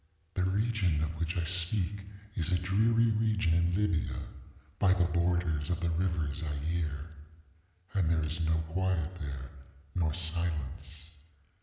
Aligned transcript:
ŌĆ£The 0.33 0.51
region 0.51 1.03
of 1.03 1.11
which 1.19 1.37
I 1.37 1.43
speak 1.43 2.07
is 2.33 2.51
a 2.51 2.57
dreary 2.57 3.11
region 3.11 3.53
in 3.53 3.75
Libya, 3.75 4.17
by 4.79 4.95
the 4.95 5.05
borders 5.05 5.69
of 5.69 5.79
the 5.79 5.91
river 5.91 6.33
Zaire. 6.33 7.05
And 7.93 8.09
there 8.09 8.23
is 8.23 8.43
no 8.43 8.61
quiet 8.69 9.13
there, 9.17 9.51
nor 9.93 10.15
silence. 10.15 11.03